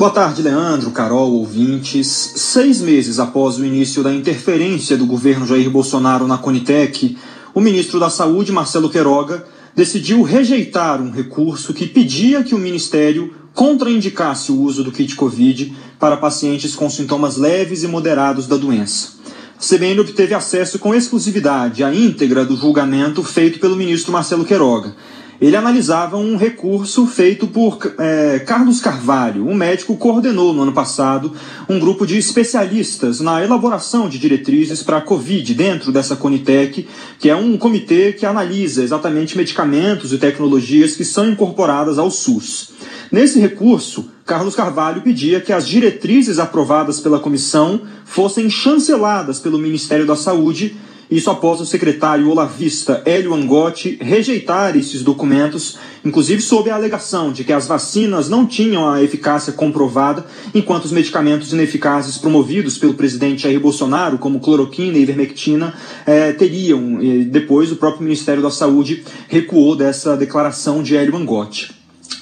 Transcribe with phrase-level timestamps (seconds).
[0.00, 2.06] Boa tarde, Leandro, Carol, ouvintes.
[2.06, 7.18] Seis meses após o início da interferência do governo Jair Bolsonaro na Conitec,
[7.52, 9.44] o ministro da Saúde, Marcelo Queiroga,
[9.76, 15.70] decidiu rejeitar um recurso que pedia que o ministério contraindicasse o uso do kit Covid
[15.98, 19.18] para pacientes com sintomas leves e moderados da doença.
[19.58, 24.94] A CBN obteve acesso com exclusividade à íntegra do julgamento feito pelo ministro Marcelo Queiroga
[25.40, 31.32] ele analisava um recurso feito por é, Carlos Carvalho, um médico coordenou no ano passado
[31.68, 36.86] um grupo de especialistas na elaboração de diretrizes para a Covid dentro dessa Conitec,
[37.18, 42.72] que é um comitê que analisa exatamente medicamentos e tecnologias que são incorporadas ao SUS.
[43.10, 50.06] Nesse recurso, Carlos Carvalho pedia que as diretrizes aprovadas pela comissão fossem chanceladas pelo Ministério
[50.06, 50.76] da Saúde
[51.10, 57.42] isso após o secretário olavista Hélio Angotti rejeitar esses documentos, inclusive sob a alegação de
[57.42, 63.42] que as vacinas não tinham a eficácia comprovada, enquanto os medicamentos ineficazes promovidos pelo presidente
[63.42, 65.74] Jair Bolsonaro, como cloroquina e ivermectina,
[66.06, 67.02] eh, teriam.
[67.02, 71.72] E depois o próprio Ministério da Saúde recuou dessa declaração de Hélio Angotti.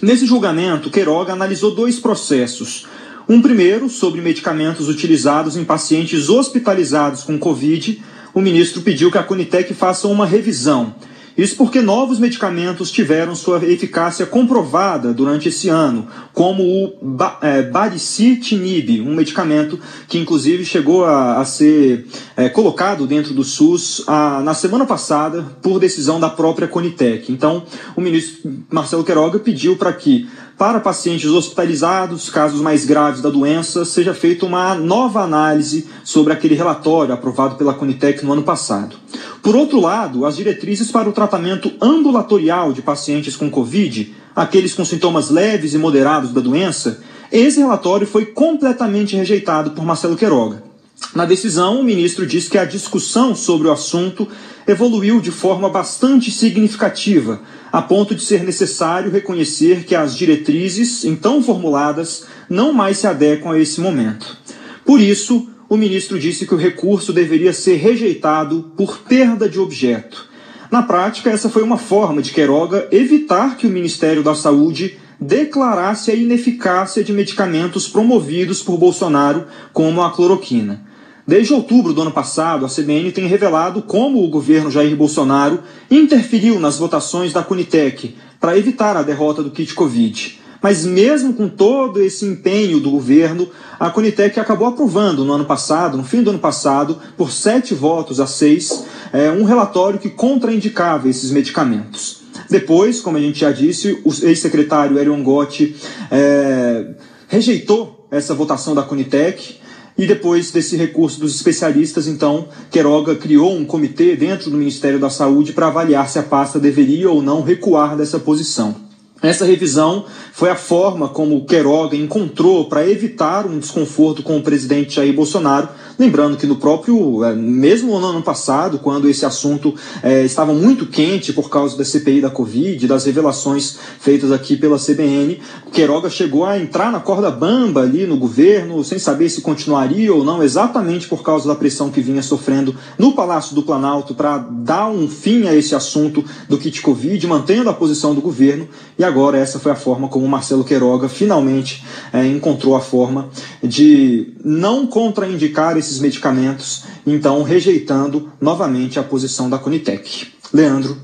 [0.00, 2.86] Nesse julgamento, Queiroga analisou dois processos.
[3.28, 8.00] Um primeiro sobre medicamentos utilizados em pacientes hospitalizados com Covid
[8.34, 10.94] o ministro pediu que a Conitec faça uma revisão.
[11.38, 19.00] Isso porque novos medicamentos tiveram sua eficácia comprovada durante esse ano, como o é, baricitinib,
[19.02, 24.52] um medicamento que inclusive chegou a, a ser é, colocado dentro do SUS a, na
[24.52, 27.30] semana passada por decisão da própria Conitec.
[27.30, 27.62] Então,
[27.94, 33.84] o ministro Marcelo Queiroga pediu para que para pacientes hospitalizados, casos mais graves da doença,
[33.84, 38.96] seja feita uma nova análise sobre aquele relatório aprovado pela Conitec no ano passado.
[39.40, 44.84] Por outro lado, as diretrizes para o tratamento ambulatorial de pacientes com Covid, aqueles com
[44.84, 50.67] sintomas leves e moderados da doença, esse relatório foi completamente rejeitado por Marcelo Queiroga.
[51.14, 54.28] Na decisão, o ministro diz que a discussão sobre o assunto
[54.66, 57.41] evoluiu de forma bastante significativa,
[57.72, 63.53] a ponto de ser necessário reconhecer que as diretrizes, então formuladas, não mais se adequam
[63.53, 64.36] a esse momento.
[64.84, 70.28] Por isso, o ministro disse que o recurso deveria ser rejeitado por perda de objeto.
[70.70, 76.10] Na prática, essa foi uma forma de Queiroga evitar que o Ministério da Saúde declarasse
[76.10, 80.88] a ineficácia de medicamentos promovidos por Bolsonaro, como a cloroquina.
[81.28, 86.59] Desde outubro do ano passado, a CBN tem revelado como o governo Jair Bolsonaro interferiu
[86.59, 90.41] nas votações da Conitec para evitar a derrota do kit Covid.
[90.62, 93.47] Mas mesmo com todo esse empenho do governo,
[93.78, 98.21] a Conitec acabou aprovando no ano passado, no fim do ano passado, por sete votos
[98.21, 102.22] a seis, é, um relatório que contraindicava esses medicamentos.
[102.49, 105.77] Depois, como a gente já disse, o ex-secretário Erion Gotti
[106.10, 106.95] é,
[107.28, 109.59] rejeitou essa votação da Conitec
[109.98, 115.10] e depois desse recurso dos especialistas, então, Queiroga criou um comitê dentro do Ministério da
[115.10, 118.76] Saúde para avaliar se a pasta deveria ou não recuar dessa posição.
[119.20, 124.94] Essa revisão foi a forma como Queiroga encontrou para evitar um desconforto com o presidente
[124.94, 130.25] Jair Bolsonaro, lembrando que no próprio, é, mesmo no ano passado, quando esse assunto é,
[130.25, 135.41] estava muito quente por causa da CPI da Covid, das revelações feitas aqui pela CBN,
[135.72, 140.25] Queiroga chegou a entrar na corda bamba ali no governo, sem saber se continuaria ou
[140.25, 144.88] não, exatamente por causa da pressão que vinha sofrendo no Palácio do Planalto para dar
[144.88, 149.38] um fim a esse assunto do kit Covid, mantendo a posição do governo, e agora
[149.38, 153.28] essa foi a forma como Marcelo Queiroga finalmente é, encontrou a forma
[153.62, 160.28] de não contraindicar esses medicamentos, então rejeitando novamente a posição da Conitec.
[160.53, 160.97] Leandro.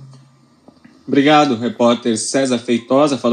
[1.06, 3.19] Obrigado, repórter César Feitosa.